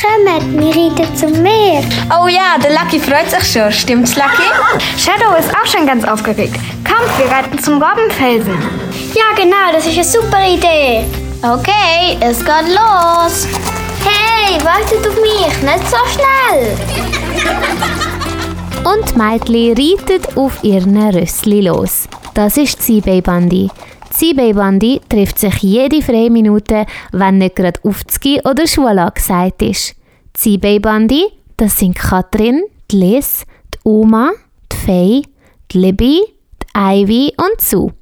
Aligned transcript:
Kommt, 0.00 0.58
wir 0.58 0.68
reiten 0.68 1.14
zum 1.14 1.42
Meer. 1.42 1.82
Oh 2.10 2.26
ja, 2.26 2.56
der 2.62 2.70
Lucky 2.70 2.98
freut 2.98 3.28
sich 3.30 3.52
schon. 3.52 3.70
Stimmt's, 3.70 4.16
Lucky? 4.16 4.48
Shadow 4.96 5.34
ist 5.38 5.50
auch 5.50 5.66
schon 5.66 5.86
ganz 5.86 6.04
aufgeregt. 6.04 6.54
Kommt, 6.84 7.18
wir 7.18 7.30
reiten 7.30 7.58
zum 7.58 7.82
Robbenfelsen. 7.82 8.56
Ja, 9.14 9.34
genau, 9.36 9.72
das 9.72 9.86
ist 9.86 9.94
eine 9.94 10.04
super 10.04 10.42
Idee. 10.48 11.04
Okay, 11.42 12.16
es 12.20 12.38
geht 12.38 12.68
los. 12.68 13.46
Hey, 14.04 14.58
wartet 14.64 15.06
auf 15.06 15.16
mich, 15.20 15.62
nicht 15.62 15.90
so 15.90 15.98
schnell. 16.14 16.76
Und 18.84 19.16
Mädchen 19.16 19.76
reitet 19.76 20.36
auf 20.36 20.62
ihren 20.62 20.96
Rössli 21.10 21.60
los. 21.60 22.08
Das 22.32 22.56
ist 22.56 22.78
die 22.78 23.00
Seabay-Bandi. 23.00 23.68
Die 24.20 24.34
Seabay-Bandi 24.34 25.00
trifft 25.08 25.38
sich 25.38 25.62
jede 25.62 26.02
freie 26.02 26.30
Minute, 26.30 26.84
wenn 27.12 27.38
nicht 27.38 27.56
gerade 27.56 27.80
Aufzgi 27.82 28.38
oder 28.44 28.66
Schule 28.66 29.00
angesagt 29.00 29.62
ist. 29.62 29.94
Die 30.36 30.40
Seabay-Bandi, 30.40 31.24
das 31.56 31.78
sind 31.78 31.96
Katrin, 31.96 32.64
Liz, 32.92 33.46
Oma, 33.82 34.32
die 34.70 34.76
Faye, 34.76 35.22
Libby, 35.72 36.20
Ivy 36.76 37.32
und 37.38 37.62
Sue. 37.62 37.94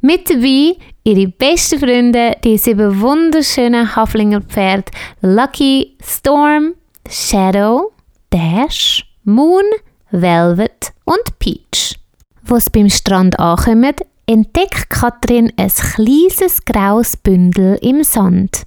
Mit 0.00 0.28
dabei 0.28 0.76
ihre 1.04 1.28
besten 1.28 1.78
Freunde, 1.78 2.36
die 2.42 2.58
sieben 2.58 3.00
wunderschönen 3.00 3.94
Haflinger 3.94 4.40
Pferde 4.40 4.90
Lucky, 5.20 5.96
Storm, 6.02 6.74
Shadow, 7.08 7.92
Dash, 8.30 9.04
Moon, 9.22 9.64
Velvet 10.10 10.90
und 11.04 11.38
Peach. 11.38 11.94
Wo 12.42 12.58
sie 12.58 12.70
beim 12.70 12.90
Strand 12.90 13.38
ankommen, 13.38 13.94
entdeckt 14.30 14.88
Katrin 14.88 15.52
ein 15.56 15.68
kleines 15.68 16.64
graues 16.64 17.16
Bündel 17.16 17.78
im 17.82 18.04
Sand. 18.04 18.62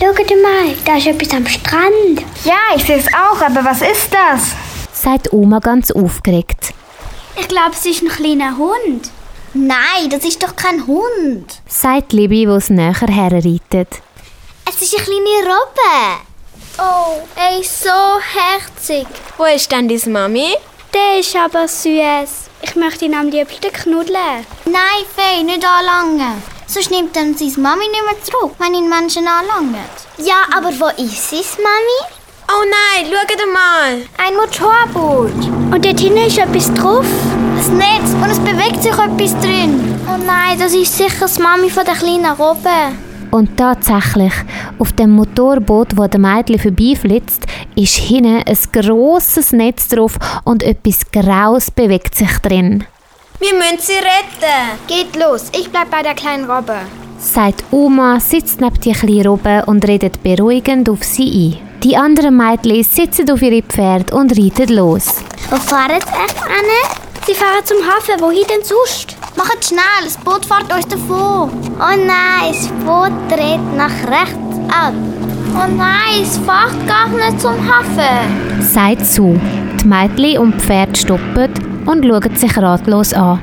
Schaut 0.00 0.18
mal, 0.42 0.74
da 0.84 0.96
ist 0.96 1.06
etwas 1.06 1.30
am 1.34 1.46
Strand. 1.46 2.20
Ja, 2.44 2.74
ich 2.74 2.82
sehe 2.82 2.98
es 2.98 3.06
auch, 3.06 3.40
aber 3.40 3.64
was 3.64 3.80
ist 3.80 4.12
das? 4.12 4.48
sagt 4.92 5.32
Oma 5.32 5.60
ganz 5.60 5.92
aufgeregt. 5.92 6.74
Ich 7.38 7.46
glaube, 7.46 7.72
es 7.74 7.86
ist 7.86 8.02
ein 8.02 8.08
kleiner 8.08 8.56
Hund. 8.58 9.08
Nein, 9.54 10.10
das 10.10 10.24
ist 10.24 10.42
doch 10.42 10.56
kein 10.56 10.84
Hund. 10.84 11.60
sagt 11.68 12.12
Libby, 12.12 12.48
wo 12.48 12.54
es 12.54 12.70
näher 12.70 12.92
herreitet. 12.92 13.88
Es 14.68 14.82
ist 14.82 14.96
eine 14.96 15.04
kleine 15.04 15.48
Robbe. 15.48 16.22
Oh, 16.78 17.22
er 17.36 17.60
ist 17.60 17.84
so 17.84 17.88
herzig. 17.88 19.06
Wo 19.36 19.44
ist 19.44 19.70
denn 19.70 19.88
deine 19.88 20.00
Mami? 20.06 20.54
Der 20.92 21.20
ist 21.20 21.36
aber 21.36 21.68
süß. 21.68 22.43
Ich 22.66 22.76
möchte 22.76 23.04
ihn 23.04 23.14
am 23.14 23.28
liebsten 23.28 23.70
knuddeln. 23.70 24.46
Nein, 24.64 25.04
Fee, 25.14 25.42
nicht 25.42 25.66
anlangen. 25.66 26.42
Sonst 26.66 26.90
nimmt 26.90 27.14
dann 27.14 27.36
seine 27.36 27.58
Mami 27.58 27.86
nicht 27.88 28.04
mehr 28.04 28.22
zurück, 28.22 28.54
wenn 28.58 28.72
ihn 28.72 28.88
Menschen 28.88 29.28
anlangen. 29.28 29.84
Ja, 30.16 30.46
aber 30.56 30.70
wo 30.80 30.86
ist 31.02 31.28
seine 31.28 31.62
Mami? 31.62 32.00
Oh 32.48 32.64
nein, 32.64 33.12
schau 33.12 33.46
mal. 33.52 34.06
Ein 34.16 34.36
Motorboot. 34.36 35.74
Und 35.74 35.84
dort 35.84 36.00
hinten 36.00 36.26
ist 36.26 36.38
etwas 36.38 36.72
drauf. 36.72 37.04
Das 37.58 37.68
Netz 37.68 38.14
und 38.14 38.30
es 38.30 38.38
bewegt 38.38 38.82
sich 38.82 38.92
etwas 38.92 39.38
drin. 39.42 40.00
Oh 40.08 40.16
nein, 40.24 40.58
das 40.58 40.72
ist 40.72 40.96
sicher 40.96 41.20
das 41.20 41.38
Mami 41.38 41.68
von 41.68 41.84
der 41.84 41.94
kleinen 41.94 42.32
Robbe. 42.32 42.92
Und 43.34 43.56
tatsächlich, 43.56 44.32
auf 44.78 44.92
dem 44.92 45.10
Motorboot, 45.10 45.96
wo 45.96 46.06
der 46.06 46.20
Mädchen 46.20 46.56
vorbeiflitzt, 46.56 47.44
ist 47.74 47.96
hinten 47.96 48.44
ein 48.46 48.56
grosses 48.72 49.50
Netz 49.50 49.88
drauf 49.88 50.16
und 50.44 50.62
etwas 50.62 51.00
Graues 51.10 51.68
bewegt 51.72 52.14
sich 52.14 52.30
drin. 52.38 52.84
Wir 53.40 53.54
müssen 53.54 53.80
sie 53.80 53.94
retten. 53.94 54.78
Geht 54.86 55.20
los, 55.20 55.50
ich 55.52 55.68
bleib 55.68 55.90
bei 55.90 56.02
der 56.02 56.14
kleinen 56.14 56.48
Robbe. 56.48 56.76
Sagt 57.18 57.64
Oma, 57.72 58.20
sitzt 58.20 58.60
neben 58.60 58.80
die 58.80 58.92
kleine 58.92 59.28
Robbe 59.28 59.64
und 59.66 59.84
redet 59.84 60.22
beruhigend 60.22 60.88
auf 60.88 61.02
sie 61.02 61.56
ein. 61.58 61.80
Die 61.80 61.96
anderen 61.96 62.36
Mädchen 62.36 62.84
sitzen 62.84 63.28
auf 63.32 63.42
ihre 63.42 63.62
Pferde 63.62 64.14
und 64.14 64.30
reiten 64.38 64.76
los. 64.76 65.06
Wo 65.50 65.56
fahren 65.56 66.00
sie 66.00 66.22
echt 66.24 66.40
an? 66.40 66.70
Sie 67.26 67.34
fahren 67.34 67.64
zum 67.64 67.78
Hafen, 67.78 68.20
wohin 68.20 68.46
denn 68.48 68.62
sonst? 68.62 69.16
Macht 69.36 69.64
schnell, 69.64 70.04
das 70.04 70.16
Boot 70.18 70.46
fährt 70.46 70.72
uns 70.72 70.86
davon. 70.86 71.50
Oh 71.50 72.06
nein, 72.06 72.52
das 72.52 72.68
Boot 72.84 73.12
dreht 73.28 73.76
nach 73.76 73.90
rechts 74.06 74.58
ab. 74.68 74.94
Oh 75.54 75.72
nein, 75.76 76.22
es 76.22 76.38
fährt 76.38 76.86
gar 76.86 77.08
nicht 77.08 77.40
zum 77.40 77.56
Hafen. 77.68 78.62
Sagt 78.62 79.06
zu. 79.06 79.38
Die 79.80 79.86
Mädchen 79.86 80.38
und 80.38 80.54
die 80.54 80.60
Pferde 80.60 80.96
stoppen 80.96 81.52
und 81.86 82.04
schauen 82.04 82.36
sich 82.36 82.56
ratlos 82.56 83.12
an. 83.12 83.40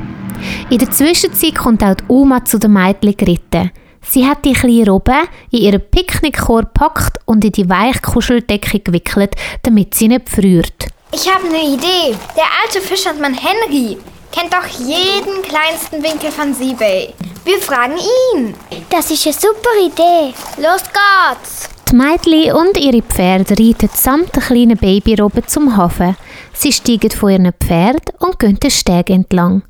In 0.70 0.78
der 0.80 0.92
Zwischenzeit 0.92 1.56
kommt 1.56 1.84
auch 1.84 1.96
die 1.96 2.04
Oma 2.08 2.44
zu 2.46 2.58
den 2.58 2.74
Mädchen 2.74 3.16
geritten. 3.18 3.72
Sie 4.02 4.28
hat 4.28 4.44
die 4.46 4.54
kleine 4.54 4.90
Robbe 4.90 5.14
in 5.52 5.60
ihren 5.60 5.82
Picknickkorb 5.82 6.74
gepackt 6.74 7.20
und 7.26 7.46
in 7.46 7.52
die 7.52 7.70
Weichkuscheldecke 7.70 8.80
gewickelt, 8.80 9.36
damit 9.62 9.94
sie 9.94 10.08
nicht 10.08 10.30
friert. 10.30 10.88
Ich 11.14 11.30
habe 11.30 11.48
eine 11.48 11.76
Idee. 11.76 12.16
Der 12.36 12.46
alte 12.64 12.80
Fischhandmann 12.82 13.36
Henry 13.36 13.98
kennt 14.32 14.54
doch 14.54 14.66
jeden 14.80 15.42
kleinsten 15.42 16.02
Winkel 16.02 16.32
von 16.32 16.54
Seabay. 16.54 17.14
Wir 17.44 17.60
fragen 17.60 17.98
ihn. 17.98 18.54
Das 18.90 19.12
ist 19.12 19.26
eine 19.26 19.34
super 19.34 19.70
Idee. 19.84 20.34
Los 20.58 20.84
geht's. 20.84 21.70
Die 21.92 21.96
Mädchen 21.96 22.54
und 22.56 22.78
ihre 22.78 23.02
Pferde 23.02 23.56
reiten 23.60 23.90
samt 23.94 24.36
der 24.36 24.44
kleinen 24.44 24.78
Babyrobbe 24.78 25.46
zum 25.46 25.76
Hafen. 25.76 26.16
Sie 26.54 26.72
steigen 26.72 27.12
von 27.12 27.32
ihren 27.32 27.54
Pferden 27.60 28.16
und 28.20 28.40
gehen 28.40 28.60
den 28.60 28.72
Steg 28.72 29.10
entlang. 29.10 29.64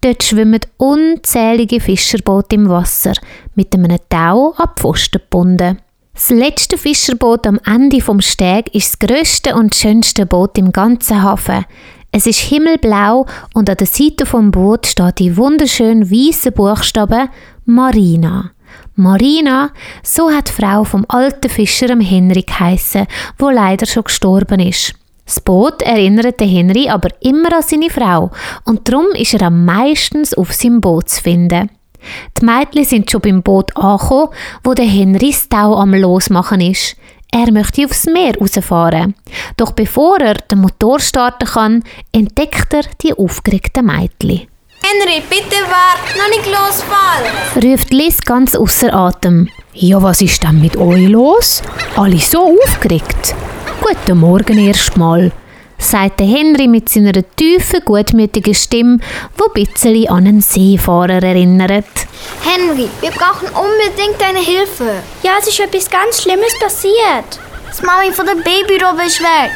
Dort 0.00 0.22
schwimmen 0.22 0.60
unzählige 0.78 1.78
Fischerboote 1.78 2.56
im 2.56 2.68
Wasser, 2.68 3.12
mit 3.54 3.74
einem 3.74 3.98
Tau 4.08 4.54
an 4.56 4.70
Pfosten 4.76 5.20
gebunden. 5.20 5.80
Das 6.14 6.30
letzte 6.30 6.76
Fischerboot 6.76 7.46
am 7.46 7.60
Ende 7.64 8.00
vom 8.00 8.20
Steg 8.20 8.74
ist 8.74 8.94
das 9.00 9.08
grösste 9.08 9.54
und 9.54 9.74
schönste 9.74 10.26
Boot 10.26 10.58
im 10.58 10.72
ganzen 10.72 11.22
Hafen. 11.22 11.66
Es 12.12 12.26
ist 12.26 12.40
himmelblau 12.40 13.26
und 13.54 13.70
an 13.70 13.76
der 13.76 13.86
Seite 13.86 14.26
vom 14.26 14.50
Boot 14.50 14.86
steht 14.86 15.20
die 15.20 15.36
wunderschön 15.36 16.10
weißen 16.10 16.52
Buchstaben 16.52 17.28
Marina. 17.66 18.50
Marina, 18.96 19.70
so 20.02 20.28
hat 20.30 20.48
die 20.48 20.52
Frau 20.52 20.82
vom 20.82 21.04
alten 21.06 21.48
Fischer 21.48 21.96
Henry 21.96 22.42
geheissen, 22.42 23.06
wo 23.38 23.50
leider 23.50 23.86
schon 23.86 24.04
gestorben 24.04 24.58
ist. 24.58 24.94
Das 25.24 25.40
Boot 25.40 25.82
erinnert 25.82 26.40
den 26.40 26.48
Henry 26.48 26.88
aber 26.88 27.10
immer 27.20 27.54
an 27.54 27.62
seine 27.62 27.90
Frau 27.90 28.32
und 28.64 28.88
darum 28.88 29.06
ist 29.14 29.34
er 29.34 29.42
am 29.42 29.64
meisten 29.64 30.24
auf 30.36 30.52
seinem 30.52 30.80
Boot 30.80 31.08
zu 31.10 31.22
finden. 31.22 31.70
Die 32.40 32.44
Mädchen 32.44 32.84
sind 32.84 33.10
schon 33.10 33.20
beim 33.20 33.42
Boot 33.42 33.76
angekommen, 33.76 34.30
wo 34.64 34.74
der 34.74 34.86
Henry 34.86 35.30
das 35.30 35.48
Tau 35.48 35.76
am 35.76 35.94
Losmachen 35.94 36.60
ist. 36.60 36.96
Er 37.32 37.52
möchte 37.52 37.84
aufs 37.84 38.06
Meer 38.06 38.36
rausfahren. 38.36 39.14
Doch 39.60 39.72
bevor 39.72 40.18
er 40.20 40.36
den 40.36 40.60
Motor 40.60 41.00
starten 41.00 41.44
kann, 41.44 41.84
entdeckt 42.12 42.72
er 42.72 42.84
die 43.02 43.12
aufgeregten 43.12 43.84
Mädchen. 43.84 44.48
Henry, 44.82 45.20
bitte 45.28 45.56
wart, 45.68 46.16
noch 46.16 46.30
nicht 46.30 46.46
losfallen. 46.46 47.30
Ruft 47.62 47.92
Liz 47.92 48.22
ganz 48.22 48.54
außer 48.54 48.94
Atem. 48.94 49.50
Ja, 49.74 50.02
was 50.02 50.22
ist 50.22 50.42
denn 50.42 50.62
mit 50.62 50.78
euch 50.78 51.08
los? 51.08 51.62
Alle 51.94 52.18
so 52.20 52.56
aufgeregt. 52.64 53.34
Guten 53.82 54.20
Morgen 54.20 54.66
erstmal, 54.66 55.30
sagte 55.76 56.24
Henry 56.24 56.66
mit 56.66 56.88
seiner 56.88 57.12
tiefen, 57.36 57.84
gutmütigen 57.84 58.54
Stimme, 58.54 59.00
wo 59.36 59.44
ein 59.44 59.62
bisschen 59.62 60.08
an 60.08 60.26
einen 60.26 60.40
Seefahrer 60.40 61.22
erinnert. 61.22 61.84
Henry, 62.42 62.88
wir 63.02 63.10
brauchen 63.10 63.48
unbedingt 63.48 64.18
deine 64.18 64.40
Hilfe. 64.40 65.02
Ja, 65.22 65.32
es 65.38 65.48
ist 65.48 65.60
etwas 65.60 65.90
ganz 65.90 66.22
Schlimmes 66.22 66.58
passiert. 66.58 67.38
Das 67.70 67.82
Mami 67.82 68.10
von 68.10 68.26
der 68.26 68.34
Babyrobbe 68.34 69.04
ist 69.06 69.20
weg. 69.20 69.52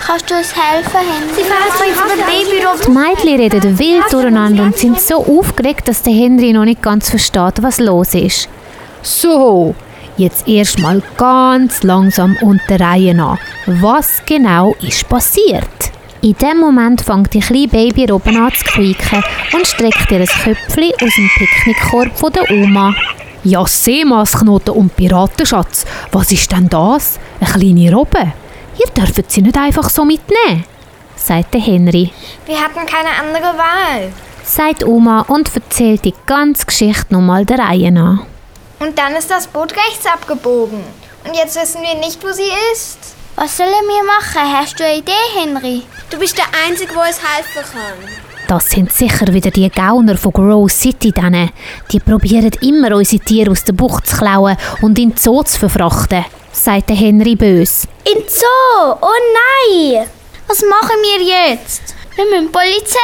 Kannst 0.00 0.30
du 0.30 0.34
uns 0.34 0.54
helfen, 0.56 0.92
Henry? 0.94 1.34
Sie 1.36 1.42
Mami 1.42 1.92
von 1.94 2.08
der 2.08 2.24
Babyrobbe. 2.24 2.84
Die 2.86 2.90
Mädchen 2.90 3.38
reden 3.38 3.78
wild 3.78 4.10
durcheinander 4.10 4.62
und 4.62 4.78
sind 4.78 4.98
so 4.98 5.16
aufgeregt, 5.16 5.86
dass 5.86 6.00
der 6.00 6.14
Henry 6.14 6.54
noch 6.54 6.64
nicht 6.64 6.80
ganz 6.80 7.10
versteht, 7.10 7.62
was 7.62 7.78
los 7.78 8.14
ist. 8.14 8.48
So, 9.02 9.74
jetzt 10.16 10.48
erstmal 10.48 11.02
ganz 11.18 11.82
langsam 11.82 12.34
und 12.40 12.62
der 12.70 12.80
Reihe 12.80 13.14
nach. 13.14 13.38
Was 13.66 14.22
genau 14.24 14.74
ist 14.80 15.06
passiert? 15.06 15.68
In 16.22 16.36
dem 16.36 16.60
Moment 16.60 17.02
fängt 17.02 17.34
die 17.34 17.40
kleine 17.40 17.68
Babyrobbe 17.68 18.30
an 18.30 18.52
zu 18.54 18.64
quieken 18.64 19.22
und 19.52 19.66
streckt 19.66 20.10
ihr 20.10 20.24
Köpfchen 20.24 20.92
aus 21.02 21.14
dem 21.14 21.30
Picknickkorb 21.36 22.18
von 22.18 22.32
der 22.32 22.50
Oma. 22.50 22.94
Ja, 23.44 23.66
Seemasknoten 23.66 24.74
und 24.74 24.96
Piratenschatz, 24.96 25.84
was 26.12 26.32
ist 26.32 26.52
denn 26.52 26.68
das? 26.68 27.18
Eine 27.40 27.50
kleine 27.50 27.94
Robbe? 27.94 28.32
Ihr 28.78 28.92
dürft 28.92 29.30
sie 29.30 29.42
nicht 29.42 29.56
einfach 29.56 29.90
so 29.90 30.04
mitnehmen, 30.04 30.64
sagte 31.16 31.58
Henry. 31.58 32.12
Wir 32.46 32.60
hatten 32.60 32.86
keine 32.86 33.10
andere 33.18 33.58
Wahl. 33.58 34.12
Sagt 34.44 34.84
Oma 34.84 35.22
und 35.28 35.54
erzählt 35.54 36.04
die 36.04 36.14
ganze 36.26 36.66
Geschichte 36.66 37.12
nochmal 37.12 37.44
der 37.44 37.58
Reihe 37.58 37.92
nach. 37.92 38.20
Und 38.78 38.98
dann 38.98 39.14
ist 39.14 39.30
das 39.30 39.46
Boot 39.46 39.72
rechts 39.72 40.06
abgebogen. 40.06 40.80
Und 41.24 41.34
jetzt 41.34 41.60
wissen 41.60 41.82
wir 41.82 41.94
nicht, 42.00 42.22
wo 42.22 42.32
sie 42.32 42.50
ist. 42.72 42.98
Was 43.36 43.56
sollen 43.56 43.70
wir 43.70 44.04
machen? 44.04 44.58
Hast 44.58 44.78
du 44.80 44.84
eine 44.84 44.98
Idee, 44.98 45.12
Henry? 45.38 45.82
Du 46.10 46.18
bist 46.18 46.36
der 46.36 46.46
Einzige, 46.66 46.92
der 46.92 47.02
uns 47.02 47.20
helfen 47.22 47.72
kann. 47.72 48.10
Das 48.48 48.70
sind 48.70 48.92
sicher 48.92 49.32
wieder 49.32 49.50
die 49.50 49.70
Gauner 49.70 50.16
von 50.16 50.32
Grove 50.32 50.68
City. 50.70 51.12
Denen. 51.12 51.50
Die 51.92 52.00
probieren 52.00 52.50
immer 52.62 52.96
unsere 52.96 53.22
Tiere 53.22 53.50
aus 53.50 53.62
der 53.62 53.74
Bucht 53.74 54.08
zu 54.08 54.16
klauen 54.16 54.56
und 54.82 54.98
in 54.98 55.10
den 55.10 55.16
Zoo 55.16 55.42
zu 55.44 55.58
verfrachten. 55.58 56.24
Sagte 56.52 56.94
Henry 56.94 57.34
bös. 57.36 57.86
In 58.04 58.22
Zoo! 58.28 58.96
Oh 59.00 59.08
nein! 59.34 60.06
Was 60.46 60.62
machen 60.62 60.96
wir 61.02 61.24
jetzt? 61.24 61.94
Wir 62.16 62.24
müssen 62.24 62.46
die 62.46 62.52
Polizei 62.52 62.98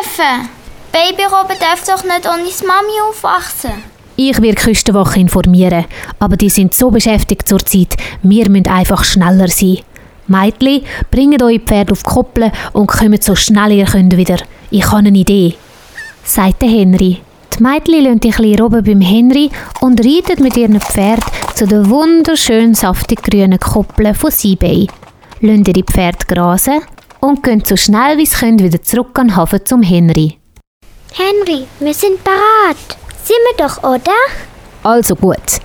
rufen. 0.00 0.48
Babyrobben 0.92 1.56
darf 1.60 1.84
doch 1.84 2.02
nicht 2.04 2.26
ohne 2.26 2.66
Mami 2.66 3.00
aufwachsen. 3.08 3.82
Ich 4.16 4.40
werde 4.40 4.54
Küstenwache 4.54 5.20
informieren, 5.20 5.84
aber 6.18 6.38
die 6.38 6.48
sind 6.48 6.74
so 6.74 6.90
beschäftigt 6.90 7.46
zurzeit, 7.46 7.96
wir 8.22 8.48
müssen 8.48 8.66
einfach 8.66 9.04
schneller 9.04 9.48
sein. 9.48 9.80
Mädchen, 10.26 10.84
bringt 11.10 11.42
eure 11.42 11.60
Pferde 11.60 11.92
auf 11.92 12.02
die 12.02 12.10
Koppel 12.10 12.52
und 12.72 12.86
kommt 12.86 13.22
so 13.22 13.34
schnell 13.34 13.72
ihr 13.72 13.84
könnt 13.84 14.16
wieder. 14.16 14.38
Ich 14.70 14.86
habe 14.86 15.06
eine 15.06 15.18
Idee, 15.18 15.56
sagte 16.24 16.66
Henry. 16.66 17.20
Die 17.58 17.62
Mädchen 17.62 18.04
lassen 18.04 18.20
die 18.20 18.30
kleine 18.30 18.58
Robbe 18.58 18.82
beim 18.82 19.00
Henry 19.00 19.50
und 19.80 20.00
reiten 20.00 20.42
mit 20.42 20.56
ihrem 20.58 20.78
Pferd 20.78 21.22
zu 21.54 21.66
der 21.66 21.88
wunderschön 21.88 22.74
saftig 22.74 23.22
grünen 23.22 23.58
Koppel 23.58 24.12
von 24.12 24.30
Seabay. 24.30 24.86
Lassen 25.40 25.64
ihre 25.64 25.82
Pferde 25.82 26.26
grasen 26.28 26.82
und 27.20 27.42
gehen 27.42 27.62
so 27.64 27.76
schnell 27.76 28.18
wie 28.18 28.26
sie 28.26 28.36
können 28.36 28.58
wieder 28.58 28.82
zurück 28.82 29.18
an 29.18 29.28
den 29.28 29.36
Hafen 29.36 29.64
zum 29.64 29.82
Henry. 29.82 30.38
Henry, 31.14 31.64
wir 31.80 31.94
sind 31.94 32.22
parat. 32.22 32.76
Sind 33.24 33.38
wir 33.48 33.66
doch, 33.66 33.82
oder? 33.82 34.12
Also 34.82 35.16
gut. 35.16 35.60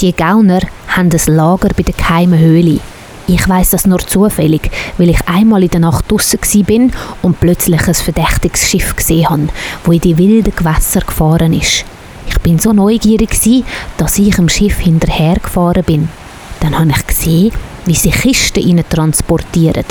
Die 0.00 0.12
Gauner 0.12 0.60
haben 0.88 1.10
ein 1.12 1.34
Lager 1.34 1.68
bei 1.76 1.82
der 1.82 1.94
geheimen 1.94 2.38
Höhle. 2.38 2.80
Ich 3.28 3.48
weiß 3.48 3.70
das 3.70 3.86
nur 3.86 3.98
zufällig, 3.98 4.70
weil 4.98 5.10
ich 5.10 5.18
einmal 5.26 5.64
in 5.64 5.70
der 5.70 5.80
Nacht 5.80 6.10
draussen 6.10 6.64
bin 6.64 6.92
und 7.22 7.40
plötzlich 7.40 7.88
ein 7.88 7.94
verdächtiges 7.94 8.70
Schiff 8.70 8.94
gesehen 8.94 9.28
habe, 9.28 9.48
wo 9.84 9.90
in 9.90 10.00
die 10.00 10.16
wilden 10.16 10.54
Gewässer 10.54 11.00
gefahren 11.00 11.52
ist. 11.52 11.84
Ich 12.28 12.38
bin 12.38 12.60
so 12.60 12.72
neugierig 12.72 13.30
gsi, 13.30 13.64
dass 13.96 14.18
ich 14.18 14.38
im 14.38 14.48
Schiff 14.48 14.78
hinterhergefahren 14.78 15.82
bin. 15.82 16.08
Dann 16.60 16.78
habe 16.78 16.90
ich 16.90 17.06
gesehen, 17.06 17.52
wie 17.84 17.94
sie 17.94 18.10
Kisten 18.10 18.62
ihnen 18.62 18.88
transportieren. 18.88 19.84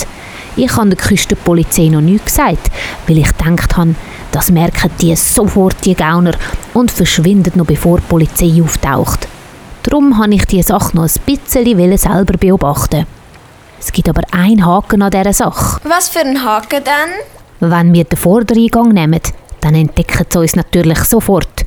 Ich 0.55 0.73
habe 0.77 0.89
der 0.89 0.97
Küstenpolizei 0.97 1.89
noch 1.89 1.99
nichts 1.99 2.25
gesagt, 2.25 2.71
weil 3.07 3.17
ich 3.17 3.37
gedacht 3.37 3.75
habe, 3.75 3.95
das 4.31 4.49
merken 4.49 4.91
die 5.01 5.13
sofort, 5.17 5.83
die 5.83 5.95
Gauner, 5.95 6.35
und 6.73 6.89
verschwinden 6.89 7.51
noch 7.55 7.65
bevor 7.65 7.97
die 7.97 8.05
Polizei 8.07 8.61
auftaucht. 8.63 9.27
Darum 9.83 10.17
habe 10.17 10.33
ich 10.33 10.45
die 10.45 10.63
Sache 10.63 10.95
noch 10.95 11.03
ein 11.03 11.21
bisschen 11.25 11.97
selber 11.97 12.37
beobachten. 12.37 13.05
Es 13.79 13.91
gibt 13.91 14.09
aber 14.09 14.21
einen 14.31 14.65
Haken 14.65 15.01
an 15.01 15.11
dieser 15.11 15.33
Sache. 15.33 15.79
Was 15.83 16.09
für 16.09 16.19
ein 16.19 16.43
Haken 16.43 16.81
dann? 16.83 17.09
Wenn 17.71 17.93
wir 17.93 18.03
den 18.03 18.17
Vordereingang 18.17 18.89
nehmen, 18.89 19.21
dann 19.61 19.75
entdecken 19.75 20.25
sie 20.29 20.39
uns 20.39 20.55
natürlich 20.55 20.99
sofort. 21.05 21.65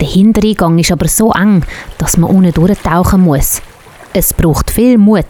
Der 0.00 0.08
Hintereingang 0.08 0.78
ist 0.78 0.92
aber 0.92 1.08
so 1.08 1.32
eng, 1.32 1.64
dass 1.98 2.16
man 2.16 2.30
unten 2.30 2.52
durchtauchen 2.52 3.20
muss. 3.22 3.60
Es 4.12 4.32
braucht 4.32 4.70
viel 4.70 4.96
Mut. 4.98 5.24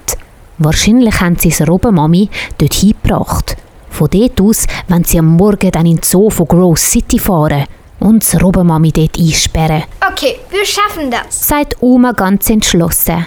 Wahrscheinlich 0.59 1.21
haben 1.21 1.37
sie 1.37 1.49
es 1.49 1.67
Robbenmami 1.67 2.29
dort 2.59 2.75
hingebracht. 2.75 3.57
Von 3.91 4.09
dort 4.11 4.41
aus, 4.41 4.67
wenn 4.89 5.05
sie 5.05 5.19
am 5.19 5.37
Morgen 5.37 5.71
dann 5.73 5.87
in 5.87 5.97
den 5.97 6.03
Zoo 6.03 6.31
von 6.31 6.47
Grove 6.47 6.79
City 6.79 7.19
fahren 7.19 7.65
und 7.99 8.23
das 8.25 8.41
Robbenmami 8.41 8.93
dort 8.93 9.19
einsperren, 9.19 9.83
Okay, 10.13 10.39
wir 10.51 10.65
schaffen 10.65 11.11
das. 11.11 11.47
sagt 11.49 11.77
Oma 11.81 12.13
ganz 12.13 12.49
entschlossen. 12.51 13.27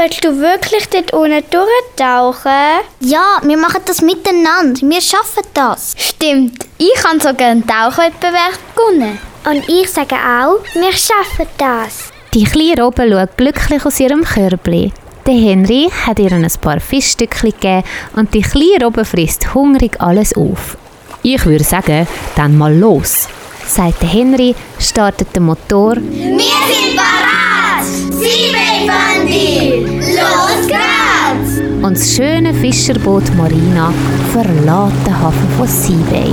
Willst 0.00 0.24
du 0.24 0.38
wirklich 0.38 0.88
dort 0.90 1.12
unten 1.12 1.42
durchtauchen? 1.50 2.84
Ja, 3.00 3.40
wir 3.42 3.56
machen 3.56 3.80
das 3.84 4.00
miteinander. 4.00 4.80
Wir 4.80 5.00
schaffen 5.00 5.42
das. 5.54 5.92
Stimmt. 5.96 6.66
Ich 6.78 7.04
habe 7.04 7.18
sogar 7.18 7.48
einen 7.48 7.66
Tauchwettbewerb 7.66 8.60
gewonnen. 8.76 9.18
Und 9.44 9.68
ich 9.68 9.90
sage 9.90 10.14
auch, 10.14 10.60
wir 10.74 10.92
schaffen 10.92 11.48
das. 11.58 12.12
Die 12.32 12.44
kleine 12.44 12.80
Robbe 12.80 13.10
schaut 13.10 13.36
glücklich 13.36 13.84
aus 13.84 13.98
ihrem 13.98 14.22
Körbli. 14.22 14.92
Der 15.26 15.34
Henry 15.34 15.90
hat 16.06 16.20
ihr 16.20 16.30
ein 16.30 16.46
paar 16.60 16.78
Fischstückchen 16.78 17.50
gegeben 17.50 17.82
und 18.14 18.32
die 18.32 18.42
kleine 18.42 18.84
Robbe 18.84 19.04
frisst 19.04 19.52
hungrig 19.52 20.00
alles 20.00 20.32
auf. 20.36 20.76
Ich 21.24 21.44
würde 21.44 21.64
sagen, 21.64 22.06
dann 22.36 22.56
mal 22.56 22.72
los, 22.72 23.26
sagt 23.66 24.00
der 24.02 24.10
Henry, 24.10 24.54
startet 24.78 25.34
den 25.34 25.42
Motor 25.42 25.96
Wir 25.96 26.38
sind 26.38 26.96
parat! 26.96 27.48
Sieben 27.84 28.86
Bandit! 28.86 29.77
Los 30.20 30.66
geht's! 30.66 31.68
und 31.82 31.96
das 31.96 32.14
schöne 32.14 32.52
Fischerboot 32.52 33.34
Marina 33.36 33.92
verlässt 34.32 35.06
den 35.06 35.20
Hafen 35.20 35.48
von 35.56 35.66
Seabay. 35.66 36.32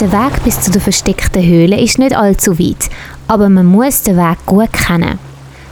Der 0.00 0.12
Weg 0.12 0.44
bis 0.44 0.60
zu 0.60 0.70
der 0.70 0.80
versteckten 0.80 1.42
Höhle 1.42 1.80
ist 1.80 1.98
nicht 1.98 2.16
allzu 2.16 2.58
weit, 2.58 2.90
aber 3.28 3.48
man 3.48 3.66
muss 3.66 4.02
den 4.02 4.16
Weg 4.16 4.38
gut 4.44 4.72
kennen. 4.72 5.18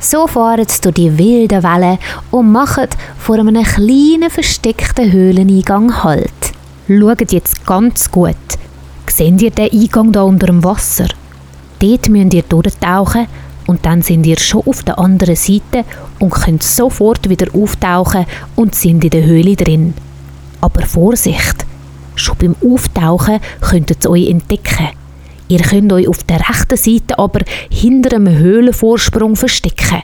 So 0.01 0.27
fahren 0.27 0.65
sie 0.69 0.81
durch 0.81 0.95
die 0.95 1.19
wilden 1.19 1.63
Wellen 1.63 1.99
und 2.31 2.53
machen 2.53 2.89
vor 3.19 3.39
einem 3.39 3.63
kleinen 3.63 4.31
versteckten 4.31 5.13
Höhleneingang 5.13 6.03
Halt. 6.05 6.31
Schaut 6.89 7.33
jetzt 7.33 7.67
ganz 7.67 8.11
gut. 8.11 8.37
Seht 9.07 9.43
ihr 9.43 9.51
den 9.51 9.71
Eingang 9.73 10.13
da 10.13 10.23
unter 10.23 10.47
dem 10.47 10.63
Wasser? 10.65 11.09
Dort 11.79 12.09
müsst 12.09 12.35
ihr 12.35 12.43
durchtauchen 12.43 13.27
und 13.67 13.85
dann 13.87 14.03
sind 14.03 14.27
ihr 14.27 14.39
schon 14.39 14.63
auf 14.67 14.83
der 14.83 14.99
anderen 14.99 15.37
Seite 15.37 15.85
und 16.19 16.31
könnt 16.31 16.63
sofort 16.63 17.29
wieder 17.29 17.47
auftauchen 17.55 18.27
und 18.57 18.75
sind 18.75 19.05
in 19.05 19.11
der 19.11 19.25
Höhle 19.25 19.57
drin. 19.57 19.95
Aber 20.61 20.83
Vorsicht! 20.83 21.67
Schon 22.17 22.37
beim 22.39 22.57
Auftauchen 22.65 23.41
könnt 23.61 23.91
ihr 23.91 24.11
euch 24.11 24.29
entdecken. 24.29 24.91
Ihr 25.49 25.61
könnt 25.61 25.93
euch 25.93 26.09
auf 26.09 26.23
der 26.25 26.41
rechten 26.49 26.77
Seite 26.77 27.19
aber 27.19 27.41
hinter 27.71 28.17
einem 28.17 28.39
Höhlenvorsprung 28.39 29.37
verstecken. 29.37 30.03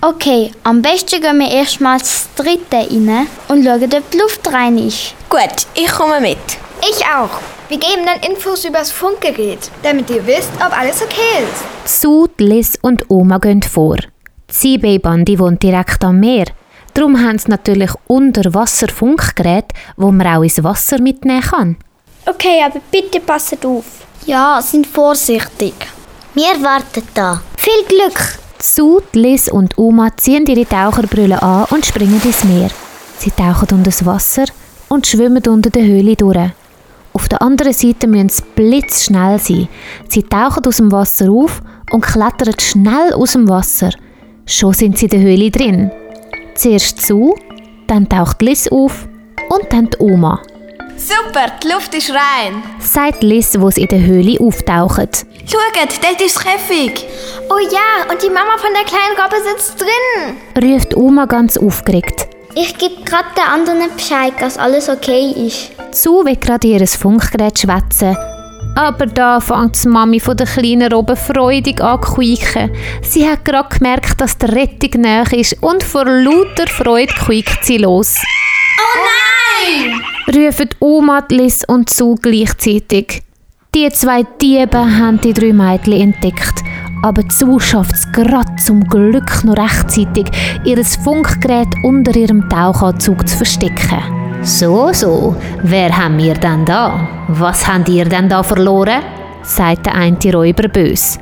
Okay, 0.00 0.50
am 0.64 0.82
besten 0.82 1.20
gehen 1.22 1.38
wir 1.38 1.50
erstmal 1.50 1.98
ins 1.98 2.28
dritte 2.34 2.76
rein 2.76 3.28
und 3.48 3.64
schauen, 3.64 3.84
ob 3.84 4.10
die 4.10 4.18
Luft 4.18 4.52
rein 4.52 4.76
ist. 4.78 5.14
Gut, 5.28 5.66
ich 5.74 5.90
komme 5.92 6.20
mit. 6.20 6.61
Ich 6.84 7.04
auch. 7.06 7.30
Wir 7.68 7.78
geben 7.78 8.04
dann 8.04 8.28
Infos 8.28 8.64
übers 8.64 8.90
Funkgerät, 8.90 9.70
damit 9.84 10.10
ihr 10.10 10.26
wisst, 10.26 10.50
ob 10.56 10.76
alles 10.76 11.00
okay 11.00 11.44
ist. 11.44 12.00
Sud, 12.00 12.32
Liz 12.40 12.76
und 12.82 13.08
Oma 13.08 13.38
gehen 13.38 13.62
vor. 13.62 13.96
Die 13.96 14.52
Seabay-Bande 14.52 15.38
wohnt 15.38 15.62
direkt 15.62 16.02
am 16.02 16.18
Meer. 16.18 16.46
Darum 16.92 17.22
haben 17.22 17.38
sie 17.38 17.50
natürlich 17.50 17.90
Unterwasser-Funkgeräte, 18.08 19.74
wo 19.96 20.10
man 20.10 20.26
auch 20.26 20.42
ins 20.42 20.62
Wasser 20.64 21.00
mitnehmen 21.00 21.40
kann. 21.40 21.76
Okay, 22.26 22.60
aber 22.64 22.80
bitte 22.90 23.20
passet 23.20 23.64
auf. 23.64 23.84
Ja, 24.26 24.60
sind 24.60 24.86
vorsichtig. 24.86 25.74
Wir 26.34 26.60
warten 26.62 27.06
da. 27.14 27.42
Viel 27.56 27.84
Glück. 27.88 28.38
Sud, 28.60 29.04
Liz 29.12 29.48
und 29.48 29.78
Oma 29.78 30.16
ziehen 30.16 30.46
ihre 30.46 30.66
Taucherbrille 30.66 31.40
an 31.40 31.66
und 31.70 31.86
springen 31.86 32.20
ins 32.24 32.44
Meer. 32.44 32.70
Sie 33.18 33.30
tauchen 33.30 33.68
unter 33.70 33.90
das 33.90 34.04
Wasser 34.04 34.44
und 34.88 35.06
schwimmen 35.06 35.46
unter 35.46 35.70
der 35.70 35.84
Höhle 35.84 36.16
durch. 36.16 36.50
Auf 37.12 37.28
der 37.28 37.42
anderen 37.42 37.72
Seite 37.72 38.06
müssen 38.06 38.28
sie 38.30 38.42
blitzschnell 38.54 39.38
sein. 39.38 39.68
Sie 40.08 40.22
tauchen 40.22 40.64
aus 40.66 40.78
dem 40.78 40.90
Wasser 40.92 41.30
auf 41.30 41.60
und 41.90 42.02
klettern 42.02 42.54
schnell 42.58 43.12
aus 43.14 43.32
dem 43.32 43.48
Wasser. 43.48 43.90
Schon 44.46 44.72
sind 44.72 44.98
sie 44.98 45.06
in 45.06 45.10
der 45.10 45.20
Höhle 45.20 45.50
drin. 45.50 45.90
Zuerst 46.54 47.00
zu, 47.02 47.34
dann 47.86 48.08
taucht 48.08 48.40
Liz 48.42 48.68
auf 48.68 49.08
und 49.50 49.72
dann 49.72 49.88
die 49.90 49.98
Oma. 49.98 50.40
Super, 50.96 51.46
die 51.62 51.68
Luft 51.68 51.94
ist 51.94 52.10
rein. 52.10 52.62
Sagt 52.78 53.22
Liz, 53.22 53.56
wo 53.58 53.70
sie 53.70 53.82
in 53.82 53.88
der 53.88 54.02
Höhle 54.02 54.38
auftaucht. 54.40 55.26
Schaut, 55.46 55.74
dort 55.74 56.20
ist 56.20 56.36
das 56.36 56.44
Käfig. 56.44 57.06
Oh 57.50 57.58
ja, 57.58 58.10
und 58.10 58.22
die 58.22 58.28
Mama 58.28 58.56
von 58.56 58.70
der 58.72 58.84
kleinen 58.84 59.16
Robbe 59.20 59.36
sitzt 59.50 59.80
drin. 59.80 60.36
Ruft 60.62 60.96
Oma 60.96 61.26
ganz 61.26 61.56
aufgeregt. 61.56 62.28
Ich 62.54 62.76
gebe 62.76 63.02
gerade 63.04 63.28
den 63.34 63.44
anderen 63.44 63.96
Bescheid, 63.96 64.34
dass 64.38 64.58
alles 64.58 64.88
okay 64.88 65.30
ist. 65.30 65.70
Zu 65.92 66.24
will 66.24 66.36
gerade 66.36 66.68
ihr 66.68 66.86
Funkgerät 66.86 67.58
schwätzen. 67.58 68.16
Aber 68.76 69.06
da 69.06 69.40
fängt 69.40 69.82
die 69.82 69.88
Mami 69.88 70.20
von 70.20 70.36
der 70.36 70.46
kleinen 70.46 70.92
Robbe 70.92 71.16
freudig 71.16 71.80
an 71.80 72.02
zu 72.02 72.14
quieken. 72.14 72.70
Sie 73.02 73.28
hat 73.28 73.44
gerade 73.44 73.68
gemerkt, 73.76 74.20
dass 74.20 74.36
die 74.36 74.46
Rettung 74.46 75.02
nahe 75.02 75.24
ist 75.32 75.62
und 75.62 75.82
vor 75.82 76.04
lauter 76.04 76.66
Freude 76.68 77.12
quiekt 77.12 77.64
sie 77.64 77.78
los. 77.78 78.16
Oh 78.78 79.00
nein! 79.66 80.02
Rufen 80.34 80.70
Oma, 80.80 81.24
Liz 81.30 81.64
und 81.66 81.88
Zu 81.90 82.16
gleichzeitig. 82.16 83.22
Die 83.74 83.88
zwei 83.90 84.24
Diebe 84.40 84.78
haben 84.78 85.20
die 85.20 85.32
drei 85.32 85.52
Mädchen 85.52 86.00
entdeckt. 86.00 86.62
Aber 87.02 87.28
Zu 87.28 87.58
schafft 87.58 87.94
es 87.94 88.10
gerade 88.12 88.54
zum 88.56 88.86
Glück 88.86 89.42
noch 89.44 89.56
rechtzeitig, 89.56 90.26
ihr 90.64 90.84
Funkgerät 90.84 91.68
unter 91.82 92.14
ihrem 92.14 92.48
Tauchanzug 92.48 93.28
zu 93.28 93.36
verstecken. 93.38 94.02
So, 94.42 94.92
so, 94.92 95.36
wer 95.62 95.96
haben 95.96 96.18
wir 96.18 96.34
denn 96.34 96.64
da? 96.64 97.08
Was 97.28 97.66
habt 97.66 97.88
ihr 97.88 98.04
denn 98.04 98.28
da 98.28 98.42
verloren? 98.42 99.02
sagt 99.42 99.86
der 99.86 99.96
eine 99.96 100.16
Räuber 100.32 100.68
bös. 100.68 101.18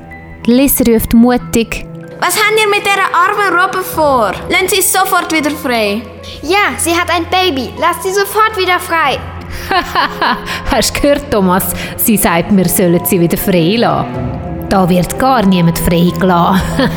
Liz 0.47 0.81
ruft 0.87 1.15
mutig. 1.15 1.87
Was 2.21 2.37
habt 2.37 2.61
ihr 2.63 2.69
mit 2.69 2.85
dieser 2.85 3.15
armen 3.15 3.59
Robbe 3.59 3.83
vor? 3.83 4.33
Lassen 4.51 4.69
Sie 4.69 4.81
es 4.81 4.93
sofort 4.93 5.33
wieder 5.33 5.51
frei. 5.51 6.03
Ja, 6.43 6.77
sie 6.77 6.91
hat 6.91 7.09
ein 7.11 7.25
Baby. 7.31 7.71
Lasst 7.79 8.03
sie 8.03 8.13
sofort 8.13 8.57
wieder 8.59 8.79
frei. 8.79 9.19
Hast 10.71 10.97
du 10.97 11.01
gehört, 11.01 11.31
Thomas? 11.31 11.65
Sie 11.97 12.17
sagt, 12.19 12.55
wir 12.55 12.69
sollen 12.69 13.05
sie 13.05 13.21
wieder 13.21 13.39
frei 13.39 13.77
lassen. 13.77 14.50
Da 14.71 14.89
wird 14.89 15.19
gar 15.19 15.45
niemand 15.45 15.81
freigelassen. 15.81 16.63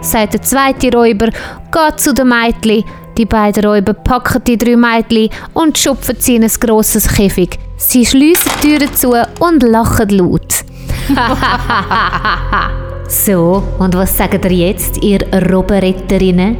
sagt 0.00 0.34
der 0.34 0.42
zweite 0.42 0.92
Räuber, 0.96 1.26
geht 1.26 2.00
zu 2.00 2.14
den 2.14 2.28
Mädchen. 2.28 2.84
Die 3.18 3.26
beiden 3.26 3.64
Räuber 3.64 3.92
packen 3.92 4.44
die 4.44 4.56
drei 4.56 4.76
Mädchen 4.76 5.30
und 5.52 5.76
schupfen 5.76 6.14
sie 6.20 6.36
in 6.36 6.44
ein 6.44 6.52
grosses 6.60 7.08
Käfig. 7.08 7.58
Sie 7.76 8.06
schliessen 8.06 8.52
die 8.62 8.78
Türen 8.78 8.94
zu 8.94 9.14
und 9.40 9.64
lachen 9.64 10.10
laut. 10.10 10.64
so, 13.08 13.64
und 13.80 13.94
was 13.94 14.16
sagt 14.16 14.44
ihr 14.44 14.52
jetzt, 14.52 15.02
ihr 15.02 15.20
Robbenretterinnen? 15.50 16.56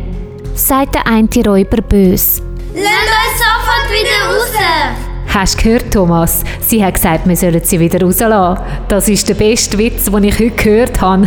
sagt 0.57 0.97
der 0.97 1.07
eine 1.07 1.29
Räuber 1.47 1.81
bös. 1.83 2.43
Lass 2.75 2.83
uns 2.83 3.39
sofort 3.39 3.89
wieder 3.91 4.29
raus! 4.29 5.12
Hast 5.35 5.61
du 5.61 5.63
gehört, 5.63 5.91
Thomas? 5.95 6.45
Sie 6.61 6.85
hat 6.85 6.93
gesagt, 6.93 7.27
wir 7.27 7.37
sollen 7.37 7.65
sie 7.65 7.81
wieder 7.81 8.03
rauslassen. 8.03 8.63
Das 8.89 9.09
ist 9.09 9.27
der 9.31 9.35
beste 9.35 9.79
Witz, 9.79 10.05
den 10.11 10.25
ich 10.25 10.39
heute 10.39 10.51
gehört 10.51 11.01
habe. 11.01 11.27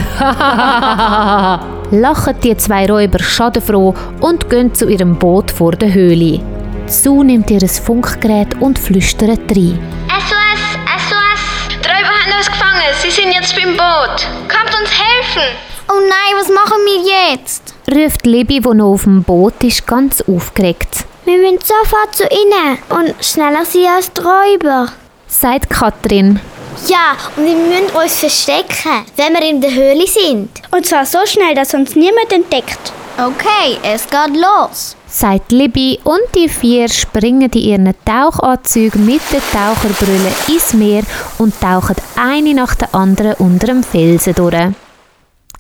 Lachen 1.90 2.40
die 2.44 2.56
zwei 2.56 2.86
Räuber 2.86 3.18
schadenfroh 3.18 3.96
und 4.20 4.48
gehen 4.48 4.76
zu 4.76 4.88
ihrem 4.88 5.18
Boot 5.18 5.50
vor 5.50 5.72
der 5.72 5.92
Höhle. 5.92 6.40
Sue 6.86 7.26
nimmt 7.26 7.50
ihr 7.50 7.68
Funkgerät 7.68 8.54
und 8.62 8.78
flüstert 8.78 9.40
rein. 9.50 9.80
SOS, 10.08 10.62
SOS. 11.10 11.42
Die 11.72 11.88
Räuber 11.88 12.14
haben 12.14 12.38
uns 12.38 12.46
gefangen. 12.46 12.94
Sie 13.02 13.10
sind 13.10 13.34
jetzt 13.34 13.56
beim 13.56 13.76
Boot. 13.76 14.28
Kommt 14.48 14.76
uns 14.80 14.92
helfen. 14.92 15.50
Oh 15.90 16.00
nein, 16.08 16.36
was 16.40 16.50
machen 16.50 16.78
wir 16.86 17.34
jetzt? 17.34 17.74
ruft 17.92 18.28
Libby, 18.28 18.60
die 18.60 18.76
noch 18.76 18.94
auf 18.94 19.04
dem 19.06 19.24
Boot 19.24 19.64
ist, 19.64 19.88
ganz 19.88 20.22
aufgeregt. 20.28 21.06
Wir 21.26 21.38
müssen 21.40 21.60
sofort 21.64 22.16
zu 22.16 22.24
ihnen 22.24 22.78
und 22.90 23.26
schneller 23.26 23.66
sein 23.66 23.88
als 23.96 24.12
die 24.14 24.22
Räuber. 24.22 24.92
Sagt 25.28 25.72
Katrin. 25.72 26.40
Ja, 26.88 27.18
und 27.36 27.46
wir 27.46 27.56
müssen 27.56 27.96
uns 27.96 28.20
verstecken, 28.20 29.06
wenn 29.16 29.34
wir 29.34 29.42
in 29.42 29.60
der 29.60 29.74
Höhle 29.74 30.06
sind. 30.06 30.50
Und 30.72 30.86
zwar 30.86 31.06
so 31.06 31.18
schnell, 31.26 31.56
dass 31.56 31.74
uns 31.74 31.96
niemand 31.96 32.32
entdeckt. 32.32 32.94
Okay, 33.18 33.78
es 33.82 34.04
geht 34.08 34.36
los. 34.36 34.96
sagt 35.08 35.52
Libby 35.52 36.00
und 36.04 36.20
die 36.36 36.50
vier 36.50 36.90
springen 36.90 37.50
in 37.50 37.62
ihren 37.62 37.94
Tauchanzügen 38.06 39.06
mit 39.06 39.22
den 39.32 39.42
Taucherbrüllen 39.52 40.34
ins 40.48 40.74
Meer 40.74 41.04
und 41.38 41.60
tauchen 41.62 41.96
eine 42.18 42.54
nach 42.54 42.76
der 42.76 42.94
anderen 42.94 43.34
unter 43.36 43.68
dem 43.68 43.84
Felsen 43.84 44.36
durch. 44.36 44.74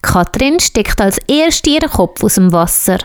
Katrin 0.01 0.59
steckt 0.59 0.99
als 1.01 1.17
erste 1.27 1.69
ihren 1.69 1.89
Kopf 1.89 2.23
aus 2.23 2.35
dem 2.35 2.51
Wasser. 2.51 2.97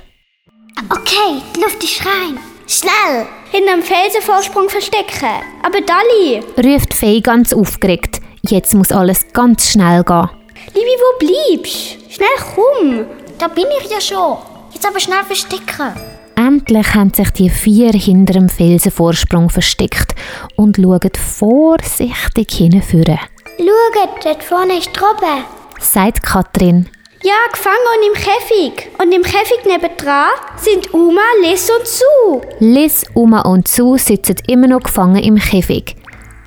Okay, 0.91 1.43
die 1.55 1.61
Luft 1.61 1.83
ist 1.83 2.01
rein. 2.05 2.39
Schnell! 2.67 3.27
Hinterm 3.51 3.83
Felsenvorsprung 3.83 4.69
verstecken. 4.69 5.29
Aber 5.63 5.81
Dali, 5.81 6.41
ruft 6.65 6.95
Fee 6.95 7.21
ganz 7.21 7.53
aufgeregt. 7.53 8.21
Jetzt 8.49 8.75
muss 8.75 8.93
alles 8.93 9.27
ganz 9.33 9.71
schnell 9.73 10.05
gehen. 10.05 10.31
Libi, 10.75 10.97
wo 10.99 11.19
bleibst? 11.19 12.13
Schnell 12.13 12.29
komm. 12.55 13.07
Da 13.39 13.49
bin 13.49 13.65
ich 13.83 13.91
ja 13.91 14.01
schon. 14.01 14.37
Jetzt 14.73 14.87
aber 14.87 15.01
schnell 15.01 15.25
verstecken. 15.25 15.93
Endlich 16.37 16.95
haben 16.95 17.13
sich 17.13 17.31
die 17.31 17.51
vier 17.51 17.91
hinter 17.93 18.35
dem 18.35 18.49
Felsenvorsprung 18.49 19.51
versteckt 19.51 20.15
und 20.57 20.77
schauen 20.77 21.11
vorsichtig 21.19 22.51
hinführen, 22.53 23.19
Schaut, 23.59 24.25
dort 24.25 24.43
vorne 24.43 24.79
ist 24.79 24.91
Robbe. 25.03 25.45
sagt 25.79 26.23
Katrin. 26.23 26.89
Ja, 27.23 27.35
gefangen 27.53 27.77
und 27.99 28.07
im 28.07 28.15
Käfig. 28.15 28.91
Und 28.99 29.13
im 29.13 29.23
Käfig 29.23 29.67
nebendran 29.67 30.31
sind 30.57 30.95
Uma, 30.95 31.21
Liz 31.43 31.69
und 31.69 31.87
Sue. 31.87 32.41
Liz, 32.61 33.05
Uma 33.13 33.43
und 33.43 33.69
Sue 33.69 33.99
sitzen 33.99 34.37
immer 34.47 34.69
noch 34.69 34.81
gefangen 34.81 35.23
im 35.23 35.37
Käfig. 35.37 35.97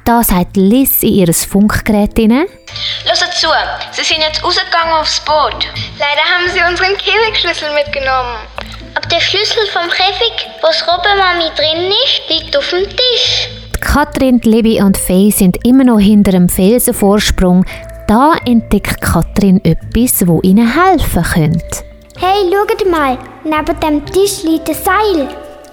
Da 0.03 0.23
sagt 0.23 0.57
Liz 0.57 1.03
in 1.03 1.13
ihr 1.13 1.31
Funkgerät 1.31 2.17
hinein. 2.17 2.47
Hört 3.05 3.33
zu. 3.35 3.49
Sie 3.91 4.03
sind 4.03 4.23
jetzt 4.27 4.43
rausgegangen 4.43 4.93
aufs 4.95 5.19
Boot. 5.19 5.67
Leider 5.99 6.23
haben 6.23 6.49
sie 6.51 6.59
unseren 6.67 6.97
Käfigschlüssel 6.97 7.71
mitgenommen. 7.75 8.37
Aber 8.95 9.07
der 9.09 9.19
Schlüssel 9.19 9.67
vom 9.67 9.87
Käfig, 9.91 10.49
wo 10.59 10.67
das 10.67 10.87
Robbenmami 10.87 11.51
drin 11.55 11.93
ist, 12.03 12.29
liegt 12.29 12.57
auf 12.57 12.67
dem 12.71 12.89
Tisch. 12.89 13.47
Die 13.75 13.79
Katrin, 13.79 14.41
Libby 14.43 14.81
und 14.81 14.97
Faye 14.97 15.29
sind 15.29 15.67
immer 15.67 15.83
noch 15.83 15.99
hinter 15.99 16.31
dem 16.31 16.49
Felsenvorsprung. 16.49 17.63
Da 18.13 18.35
entdeckt 18.45 19.01
Katrin 19.01 19.59
etwas, 19.65 20.27
wo 20.27 20.39
ihnen 20.43 20.71
helfen 20.71 21.23
könnte. 21.23 21.83
Hey, 22.19 22.47
schaut 22.51 22.91
mal, 22.91 23.17
neben 23.43 23.79
dem 23.79 24.05
Tisch 24.05 24.43
liegt 24.43 24.69
ein 24.69 24.75
Seil. 24.75 25.27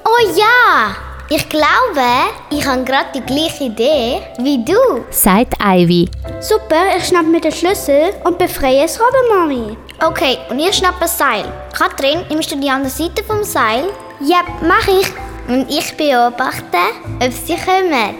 Oh 0.07 0.39
ja! 0.39 0.97
Ich 1.29 1.47
glaube, 1.51 2.01
ich 2.49 2.67
habe 2.67 2.83
gerade 2.85 3.11
die 3.15 3.21
gleiche 3.21 3.65
Idee 3.65 4.23
wie 4.39 4.65
du. 4.65 5.05
Sagt 5.11 5.53
Ivy. 5.63 6.09
Super, 6.41 6.97
ich 6.97 7.05
schnapp 7.05 7.27
mir 7.27 7.43
den 7.43 7.53
Schlüssel 7.53 8.15
und 8.25 8.39
befreie 8.39 8.85
das 8.85 8.99
Robbenmami. 8.99 9.77
Okay, 10.03 10.39
und 10.49 10.61
ihr 10.61 10.73
schnappt 10.73 11.03
ein 11.03 11.09
Seil. 11.09 11.45
Katrin, 11.77 12.25
nimmst 12.31 12.51
du 12.51 12.57
die 12.59 12.71
andere 12.71 12.91
Seite 12.91 13.23
vom 13.23 13.45
Seil? 13.45 13.85
Ja, 14.19 14.45
mach 14.67 14.89
ich. 14.89 15.13
Und 15.47 15.71
ich 15.71 15.95
beobachte, 15.95 16.79
ob 17.23 17.33
sie 17.33 17.57
kommen. 17.57 18.15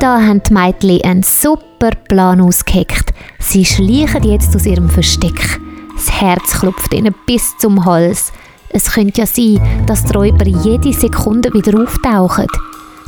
Da 0.00 0.20
haben 0.20 0.42
die 0.42 0.52
Mädchen 0.52 1.04
einen 1.04 1.22
super 1.22 1.92
Plan 2.08 2.40
ausgeheckt. 2.40 3.15
Sie 3.38 3.64
schleichen 3.64 4.24
jetzt 4.24 4.54
aus 4.54 4.66
ihrem 4.66 4.88
Versteck. 4.88 5.60
Das 5.94 6.20
Herz 6.20 6.60
klopft 6.60 6.92
ihnen 6.92 7.14
bis 7.26 7.56
zum 7.58 7.84
Hals. 7.84 8.32
Es 8.68 8.92
könnte 8.92 9.22
ja 9.22 9.26
sein, 9.26 9.60
dass 9.86 10.04
die 10.04 10.12
Räuber 10.12 10.46
jede 10.46 10.92
Sekunde 10.92 11.52
wieder 11.54 11.80
auftauchen. 11.82 12.46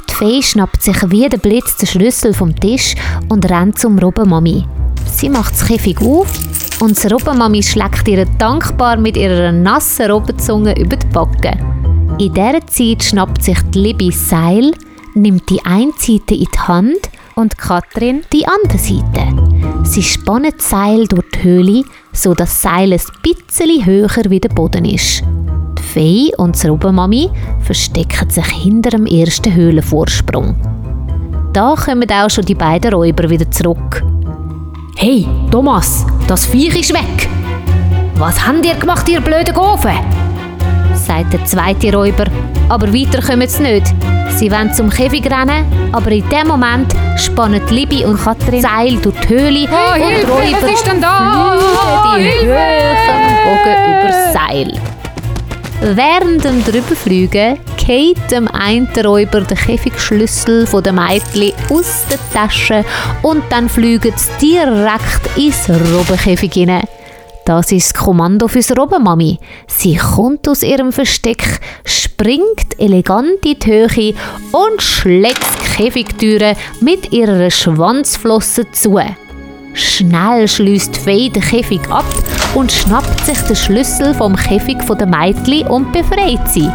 Die 0.09 0.15
Fee 0.15 0.43
schnappt 0.43 0.83
sich 0.83 0.97
wie 1.11 1.29
der 1.29 1.39
Blitz 1.39 1.77
den 1.77 1.87
Schlüssel 1.87 2.33
vom 2.33 2.55
Tisch 2.55 2.95
und 3.29 3.49
rennt 3.51 3.79
zum 3.79 3.99
Robbenmami. 3.99 4.65
Sie 5.11 5.29
macht 5.29 5.53
das 5.53 5.67
Käfig 5.67 6.01
auf 6.01 6.29
und 6.81 6.97
das 6.97 7.11
Robbenmami 7.11 7.63
schlägt 7.63 8.09
ihr 8.09 8.25
dankbar 8.39 8.97
mit 8.97 9.17
ihrer 9.17 9.53
nassen 9.53 10.11
Robbenzunge 10.11 10.79
über 10.79 10.97
die 10.97 11.07
Backen. 11.09 11.59
In 12.19 12.33
dieser 12.33 12.67
Zeit 12.67 13.05
schnappt 13.05 13.43
sich 13.43 13.59
die 13.75 13.79
Libby 13.79 14.11
Seil, 14.11 14.73
nimmt 15.15 15.49
die 15.51 15.65
eine 15.65 15.93
Seite 15.99 16.35
in 16.35 16.47
die 16.53 16.59
Hand 16.59 17.11
und 17.37 17.57
Katrin 17.59 18.23
die 18.33 18.47
andere 18.47 18.79
Seite. 18.79 19.68
Sie 19.89 20.03
spannen 20.03 20.53
das 20.55 20.69
Seil 20.69 21.07
durch 21.07 21.25
die 21.35 21.43
Höhle, 21.45 21.85
so 22.13 22.35
dass 22.35 22.51
das 22.51 22.63
Seil 22.63 22.93
ein 22.93 23.01
bisschen 23.23 23.87
höher 23.87 24.11
wie 24.29 24.39
der 24.39 24.51
Boden 24.51 24.85
ist. 24.85 25.23
Die 25.79 25.83
Fee 25.83 26.31
und 26.37 26.55
das 26.55 26.69
Robbenmami 26.69 27.31
verstecken 27.61 28.29
sich 28.29 28.45
hinter 28.45 28.91
dem 28.91 29.07
ersten 29.07 29.55
Höhlenvorsprung. 29.55 30.57
Da 31.55 31.75
kommen 31.75 32.11
auch 32.13 32.29
schon 32.29 32.45
die 32.45 32.55
beiden 32.55 32.93
Räuber 32.93 33.31
wieder 33.31 33.51
zurück. 33.51 34.05
Hey, 34.97 35.27
Thomas, 35.51 36.05
das 36.27 36.45
Viech 36.45 36.79
ist 36.79 36.93
weg! 36.93 37.29
Was 38.17 38.47
habt 38.47 38.67
ihr 38.67 38.75
gemacht, 38.75 39.09
ihr 39.09 39.23
blöden 39.23 39.55
Gofen? 39.55 39.97
sagt 40.95 41.33
der 41.33 41.47
zweite 41.47 41.95
Räuber. 41.95 42.27
Aber 42.69 42.93
weiter 42.93 43.23
kommen 43.23 43.49
sie 43.49 43.63
nicht. 43.63 43.87
Sie 44.37 44.51
wollen 44.53 44.75
zum 44.75 44.91
Käfig 44.91 45.25
rennen, 45.25 45.65
aber 45.93 46.11
in 46.11 46.29
dem 46.29 46.49
Moment 46.49 46.95
spannen 47.19 47.63
Libby 47.69 48.05
und 48.05 48.23
Katrin 48.23 48.61
Seil 48.63 48.97
durch 49.03 49.17
die 49.21 49.29
Höhle 49.29 49.69
Oh, 49.71 49.95
und 49.95 50.09
Hilfe, 50.09 50.29
Räuber 50.31 50.63
was 50.63 50.73
ist 50.73 50.87
denn 50.87 51.01
da? 51.01 52.15
fliegen 52.15 52.33
die 53.29 53.37
Bogen 53.45 53.77
übers 53.91 54.33
Seil. 54.33 54.73
Während 55.81 56.45
dem 56.45 56.65
Drüberfliegen 56.65 57.59
geht 57.77 58.31
dem 58.31 58.49
einen 58.49 58.89
Räuber 59.05 59.41
der 59.43 59.57
Käfigschlüssel 59.57 60.67
von 60.67 60.83
der 60.83 60.93
Mädchen 60.93 61.53
aus 61.71 62.05
der 62.11 62.19
Tasche 62.33 62.85
und 63.23 63.43
dann 63.51 63.69
fliegen 63.69 64.13
sie 64.17 64.55
direkt 64.55 65.37
ins 65.37 65.69
Robbenkäfig 65.69 66.53
hinein. 66.53 66.83
Das 67.49 67.73
ist 67.73 67.95
das 67.95 68.05
Kommando 68.05 68.47
fürs 68.47 68.77
Robbenmami. 68.77 69.39
Sie 69.69 69.97
kommt 69.97 70.47
aus 70.47 70.63
ihrem 70.63 70.93
Versteck, 70.93 71.61
springt 71.83 72.79
elegant 72.79 73.43
in 73.43 73.59
die 73.59 73.67
Höhe 73.67 74.15
und 74.53 74.83
schlägt 74.83 75.41
die 75.41 75.77
Käfigtüre 75.77 76.57
mit 76.83 77.11
ihrer 77.11 77.51
Schwanzflosse 77.51 78.71
zu. 78.73 79.01
Schnell 79.73 80.47
schließt 80.47 80.95
Fee 80.95 81.31
den 81.31 81.41
Käfig 81.41 81.81
ab 81.89 82.05
und 82.55 82.71
schnappt 82.71 83.25
sich 83.25 83.39
den 83.39 83.57
Schlüssel 83.57 84.13
vom 84.13 84.37
Käfig 84.37 84.77
der 84.87 85.07
Mädchen 85.07 85.69
und 85.69 85.91
befreit 85.91 86.53
sie. 86.53 86.71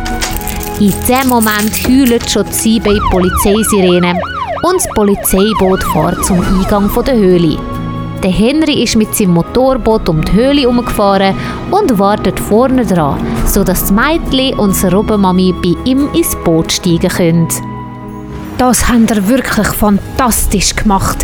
In 0.80 0.92
dem 1.08 1.30
Moment 1.30 1.72
heulen 1.88 2.28
schon 2.28 2.48
die 2.48 2.52
sieben 2.54 3.00
Polizeisirenen 3.12 4.18
und 4.64 4.76
das 4.78 4.88
Polizeiboot 4.96 5.84
fährt 5.84 6.26
zum 6.26 6.42
Eingang 6.42 6.90
der 7.06 7.16
Höhle. 7.16 7.73
Der 8.24 8.32
Henry 8.32 8.84
ist 8.84 8.96
mit 8.96 9.14
seinem 9.14 9.34
Motorboot 9.34 10.08
um 10.08 10.24
die 10.24 10.32
Höhle 10.32 10.62
herumgefahren 10.62 11.36
und 11.70 12.00
wartet 12.00 12.40
vorne 12.40 12.86
dran, 12.86 13.20
sodass 13.46 13.82
das 13.82 13.92
Mädchen 13.92 14.58
und 14.58 14.72
das 14.72 14.94
Robbenmami 14.94 15.54
bei 15.62 15.76
ihm 15.84 16.08
ins 16.14 16.34
Boot 16.46 16.72
steigen 16.72 17.10
können. 17.10 17.50
Das 18.58 18.88
habt 18.88 19.12
ihr 19.12 19.28
wirklich 19.28 19.68
fantastisch 19.68 20.74
gemacht. 20.74 21.18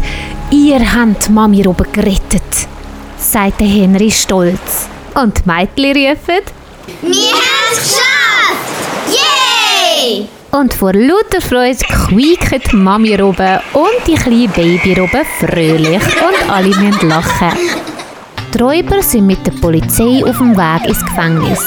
Ihr 0.52 0.82
habt 0.94 1.30
Mami 1.30 1.62
Robben 1.64 1.90
gerettet, 1.94 2.68
sagt 3.18 3.62
der 3.62 3.68
Henry 3.68 4.12
stolz. 4.12 4.90
Und 5.16 5.38
die 5.38 5.50
Mädchen 5.50 6.10
rufen, 6.10 6.44
Wir 7.02 7.32
haben 7.32 7.72
es 7.72 7.80
geschafft! 7.80 9.16
Yay! 10.06 10.28
Und 10.52 10.74
vor 10.74 10.94
lauter 10.94 11.42
Freude 11.42 11.78
quieken 11.78 12.62
die 12.72 12.76
Mami-Robben 12.76 13.60
und 13.74 14.08
die 14.08 14.16
kleine 14.16 14.48
Baby-Robben 14.48 15.24
fröhlich 15.40 16.02
und 16.02 16.52
alle 16.52 16.76
müssen 16.76 17.08
lachen. 17.08 17.52
Die 18.52 18.58
Räuber 18.58 19.04
sind 19.04 19.28
mit 19.28 19.46
der 19.46 19.52
Polizei 19.52 20.24
auf 20.26 20.40
dem 20.40 20.58
Weg 20.58 20.90
ins 20.90 21.06
Gefängnis. 21.06 21.60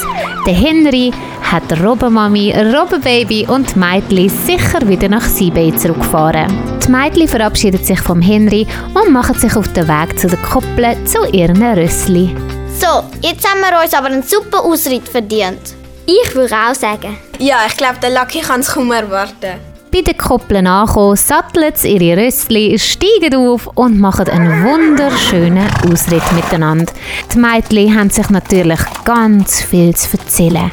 Der 0.45 0.55
Henry 0.55 1.13
hat 1.43 1.81
Robbenmami, 1.81 2.53
Robbenbaby 2.53 3.47
und 3.47 3.77
Mädchen 3.77 4.29
sicher 4.29 4.89
wieder 4.89 5.09
nach 5.09 5.23
Seabay 5.23 5.73
zurückgefahren. 5.77 6.53
Die 6.85 6.91
Mädchen 6.91 7.29
verabschieden 7.29 7.85
sich 7.85 8.01
vom 8.01 8.21
Henry 8.21 8.67
und 8.95 9.13
machen 9.13 9.39
sich 9.39 9.55
auf 9.55 9.73
den 9.75 9.87
Weg 9.87 10.19
zu 10.19 10.27
den 10.27 10.43
Koppeln 10.43 11.07
zu 11.07 11.25
ihren 11.31 11.63
Rössli. 11.63 12.35
So, 12.81 13.05
jetzt 13.21 13.49
haben 13.49 13.61
wir 13.61 13.81
uns 13.81 13.95
aber 13.95 14.07
einen 14.07 14.25
super 14.25 14.65
Ausritt 14.65 15.09
verdient. 15.09 15.82
Ich 16.07 16.35
würde 16.35 16.55
auch 16.57 16.75
sagen. 16.75 17.17
Ja, 17.39 17.59
ich 17.67 17.77
glaube, 17.77 17.99
der 18.03 18.11
Lucky 18.11 18.41
kann 18.41 18.61
es 18.61 18.73
kaum 18.73 18.91
erwarten. 18.93 19.61
Bei 19.93 20.01
den 20.01 20.17
Koppeln 20.17 20.67
angekommen, 20.67 21.17
satteln 21.17 21.73
sie 21.75 21.97
ihre 21.97 22.23
Rössli, 22.23 22.79
steigen 22.79 23.35
auf 23.37 23.67
und 23.75 24.01
machen 24.01 24.29
einen 24.29 24.65
wunderschönen 24.65 25.69
Ausritt 25.85 26.33
miteinander. 26.33 26.91
Die 27.33 27.39
Mädchen 27.39 27.95
haben 27.95 28.11
sich 28.11 28.31
natürlich 28.31 28.81
ganz 29.05 29.61
viel 29.61 29.95
zu 29.95 30.17
erzählen. 30.17 30.73